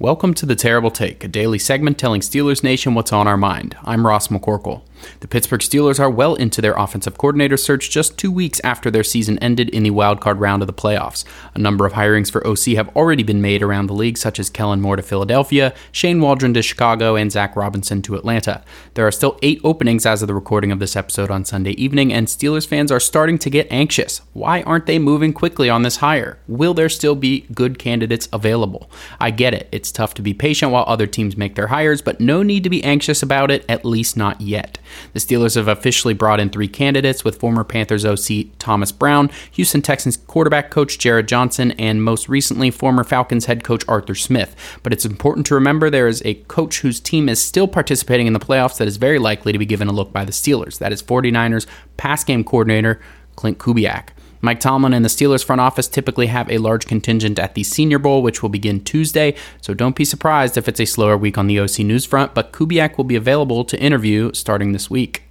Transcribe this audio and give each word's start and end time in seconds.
Welcome 0.00 0.32
to 0.34 0.46
The 0.46 0.54
Terrible 0.54 0.92
Take, 0.92 1.24
a 1.24 1.28
daily 1.28 1.58
segment 1.58 1.98
telling 1.98 2.20
Steelers 2.20 2.62
Nation 2.62 2.94
what's 2.94 3.12
on 3.12 3.26
our 3.26 3.36
mind. 3.36 3.76
I'm 3.82 4.06
Ross 4.06 4.28
McCorkle. 4.28 4.82
The 5.20 5.28
Pittsburgh 5.28 5.60
Steelers 5.60 6.00
are 6.00 6.10
well 6.10 6.34
into 6.34 6.60
their 6.60 6.74
offensive 6.74 7.18
coordinator 7.18 7.56
search 7.56 7.90
just 7.90 8.18
two 8.18 8.30
weeks 8.30 8.60
after 8.64 8.90
their 8.90 9.04
season 9.04 9.38
ended 9.40 9.68
in 9.70 9.82
the 9.82 9.90
wildcard 9.90 10.40
round 10.40 10.62
of 10.62 10.66
the 10.66 10.72
playoffs. 10.72 11.24
A 11.54 11.58
number 11.58 11.86
of 11.86 11.94
hirings 11.94 12.30
for 12.30 12.46
OC 12.46 12.76
have 12.76 12.94
already 12.96 13.22
been 13.22 13.42
made 13.42 13.62
around 13.62 13.86
the 13.86 13.94
league, 13.94 14.18
such 14.18 14.38
as 14.38 14.50
Kellen 14.50 14.80
Moore 14.80 14.96
to 14.96 15.02
Philadelphia, 15.02 15.74
Shane 15.92 16.20
Waldron 16.20 16.54
to 16.54 16.62
Chicago, 16.62 17.16
and 17.16 17.32
Zach 17.32 17.56
Robinson 17.56 18.02
to 18.02 18.14
Atlanta. 18.14 18.62
There 18.94 19.06
are 19.06 19.12
still 19.12 19.38
eight 19.42 19.60
openings 19.64 20.06
as 20.06 20.22
of 20.22 20.28
the 20.28 20.34
recording 20.34 20.72
of 20.72 20.78
this 20.78 20.96
episode 20.96 21.30
on 21.30 21.44
Sunday 21.44 21.72
evening, 21.72 22.12
and 22.12 22.26
Steelers 22.26 22.66
fans 22.66 22.92
are 22.92 23.00
starting 23.00 23.38
to 23.38 23.50
get 23.50 23.66
anxious. 23.70 24.20
Why 24.32 24.62
aren't 24.62 24.86
they 24.86 24.98
moving 24.98 25.32
quickly 25.32 25.68
on 25.68 25.82
this 25.82 25.96
hire? 25.96 26.38
Will 26.46 26.74
there 26.74 26.88
still 26.88 27.14
be 27.14 27.46
good 27.54 27.78
candidates 27.78 28.28
available? 28.32 28.90
I 29.20 29.30
get 29.30 29.54
it. 29.54 29.68
It's 29.72 29.92
tough 29.92 30.14
to 30.14 30.22
be 30.22 30.34
patient 30.34 30.72
while 30.72 30.84
other 30.86 31.06
teams 31.06 31.36
make 31.36 31.54
their 31.54 31.68
hires, 31.68 32.02
but 32.02 32.20
no 32.20 32.42
need 32.42 32.64
to 32.64 32.70
be 32.70 32.84
anxious 32.84 33.22
about 33.22 33.50
it, 33.50 33.64
at 33.68 33.84
least 33.84 34.16
not 34.16 34.40
yet. 34.40 34.78
The 35.12 35.20
Steelers 35.20 35.54
have 35.56 35.68
officially 35.68 36.14
brought 36.14 36.40
in 36.40 36.50
three 36.50 36.68
candidates 36.68 37.24
with 37.24 37.38
former 37.38 37.64
Panthers 37.64 38.04
OC 38.04 38.46
Thomas 38.58 38.92
Brown, 38.92 39.30
Houston 39.52 39.82
Texans 39.82 40.16
quarterback 40.16 40.70
coach 40.70 40.98
Jerrod 40.98 41.26
Johnson, 41.26 41.72
and 41.72 42.02
most 42.02 42.28
recently 42.28 42.70
former 42.70 43.04
Falcons 43.04 43.46
head 43.46 43.64
coach 43.64 43.84
Arthur 43.88 44.14
Smith. 44.14 44.54
But 44.82 44.92
it's 44.92 45.04
important 45.04 45.46
to 45.46 45.54
remember 45.54 45.90
there 45.90 46.08
is 46.08 46.22
a 46.24 46.34
coach 46.34 46.80
whose 46.80 47.00
team 47.00 47.28
is 47.28 47.40
still 47.40 47.68
participating 47.68 48.26
in 48.26 48.32
the 48.32 48.40
playoffs 48.40 48.78
that 48.78 48.88
is 48.88 48.96
very 48.96 49.18
likely 49.18 49.52
to 49.52 49.58
be 49.58 49.66
given 49.66 49.88
a 49.88 49.92
look 49.92 50.12
by 50.12 50.24
the 50.24 50.32
Steelers. 50.32 50.78
That 50.78 50.92
is 50.92 51.02
49ers 51.02 51.66
pass 51.96 52.24
game 52.24 52.44
coordinator 52.44 53.00
Klint 53.36 53.56
Kubiak. 53.56 54.08
Mike 54.40 54.60
Tomlin 54.60 54.94
and 54.94 55.04
the 55.04 55.08
Steelers 55.08 55.44
front 55.44 55.60
office 55.60 55.88
typically 55.88 56.26
have 56.26 56.50
a 56.50 56.58
large 56.58 56.86
contingent 56.86 57.38
at 57.38 57.54
the 57.54 57.64
Senior 57.64 57.98
Bowl, 57.98 58.22
which 58.22 58.42
will 58.42 58.48
begin 58.48 58.82
Tuesday, 58.84 59.34
so 59.60 59.74
don't 59.74 59.96
be 59.96 60.04
surprised 60.04 60.56
if 60.56 60.68
it's 60.68 60.80
a 60.80 60.84
slower 60.84 61.16
week 61.16 61.36
on 61.36 61.48
the 61.48 61.58
OC 61.58 61.80
news 61.80 62.04
front, 62.04 62.34
but 62.34 62.52
Kubiak 62.52 62.96
will 62.96 63.04
be 63.04 63.16
available 63.16 63.64
to 63.64 63.80
interview 63.80 64.32
starting 64.32 64.72
this 64.72 64.88
week. 64.88 65.24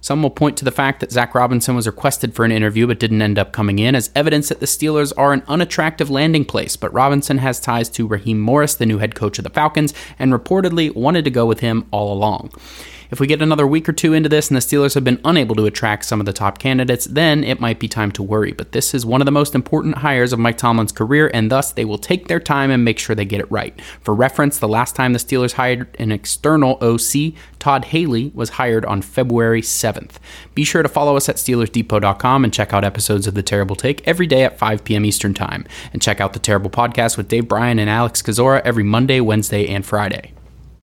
Some 0.00 0.22
will 0.22 0.30
point 0.30 0.56
to 0.58 0.64
the 0.64 0.70
fact 0.70 1.00
that 1.00 1.10
Zach 1.10 1.34
Robinson 1.34 1.74
was 1.74 1.86
requested 1.86 2.34
for 2.34 2.44
an 2.44 2.52
interview 2.52 2.86
but 2.86 3.00
didn't 3.00 3.22
end 3.22 3.38
up 3.38 3.52
coming 3.52 3.78
in 3.78 3.94
as 3.94 4.10
evidence 4.14 4.48
that 4.48 4.60
the 4.60 4.66
Steelers 4.66 5.12
are 5.16 5.32
an 5.32 5.42
unattractive 5.48 6.08
landing 6.08 6.44
place, 6.44 6.76
but 6.76 6.92
Robinson 6.92 7.38
has 7.38 7.58
ties 7.58 7.88
to 7.90 8.06
Raheem 8.06 8.38
Morris, 8.38 8.74
the 8.74 8.86
new 8.86 8.98
head 8.98 9.14
coach 9.14 9.38
of 9.38 9.44
the 9.44 9.50
Falcons, 9.50 9.92
and 10.18 10.32
reportedly 10.32 10.94
wanted 10.94 11.24
to 11.24 11.30
go 11.30 11.46
with 11.46 11.60
him 11.60 11.86
all 11.90 12.12
along. 12.12 12.52
If 13.10 13.20
we 13.20 13.26
get 13.26 13.40
another 13.40 13.66
week 13.66 13.88
or 13.88 13.92
two 13.92 14.12
into 14.12 14.28
this 14.28 14.48
and 14.48 14.56
the 14.56 14.60
Steelers 14.60 14.94
have 14.94 15.04
been 15.04 15.20
unable 15.24 15.54
to 15.56 15.64
attract 15.64 16.04
some 16.04 16.20
of 16.20 16.26
the 16.26 16.32
top 16.34 16.58
candidates, 16.58 17.06
then 17.06 17.42
it 17.42 17.58
might 17.58 17.78
be 17.78 17.88
time 17.88 18.12
to 18.12 18.22
worry. 18.22 18.52
But 18.52 18.72
this 18.72 18.92
is 18.92 19.06
one 19.06 19.22
of 19.22 19.24
the 19.24 19.30
most 19.30 19.54
important 19.54 19.98
hires 19.98 20.34
of 20.34 20.38
Mike 20.38 20.58
Tomlin's 20.58 20.92
career, 20.92 21.30
and 21.32 21.50
thus 21.50 21.72
they 21.72 21.86
will 21.86 21.96
take 21.96 22.28
their 22.28 22.38
time 22.38 22.70
and 22.70 22.84
make 22.84 22.98
sure 22.98 23.16
they 23.16 23.24
get 23.24 23.40
it 23.40 23.50
right. 23.50 23.80
For 24.02 24.14
reference, 24.14 24.58
the 24.58 24.68
last 24.68 24.94
time 24.94 25.14
the 25.14 25.18
Steelers 25.18 25.52
hired 25.52 25.96
an 25.98 26.12
external 26.12 26.76
OC, 26.82 27.32
Todd 27.58 27.86
Haley, 27.86 28.30
was 28.34 28.50
hired 28.50 28.84
on 28.84 29.00
February 29.00 29.62
7th. 29.62 30.16
Be 30.54 30.64
sure 30.64 30.82
to 30.82 30.88
follow 30.88 31.16
us 31.16 31.30
at 31.30 31.36
SteelersDepot.com 31.36 32.44
and 32.44 32.52
check 32.52 32.74
out 32.74 32.84
episodes 32.84 33.26
of 33.26 33.32
The 33.32 33.42
Terrible 33.42 33.76
Take 33.76 34.06
every 34.06 34.26
day 34.26 34.44
at 34.44 34.58
5 34.58 34.84
p.m. 34.84 35.06
Eastern 35.06 35.32
Time. 35.32 35.64
And 35.94 36.02
check 36.02 36.20
out 36.20 36.34
The 36.34 36.38
Terrible 36.38 36.70
Podcast 36.70 37.16
with 37.16 37.28
Dave 37.28 37.48
Bryan 37.48 37.78
and 37.78 37.88
Alex 37.88 38.20
Kozora 38.20 38.60
every 38.66 38.84
Monday, 38.84 39.20
Wednesday, 39.20 39.66
and 39.66 39.86
Friday. 39.86 40.34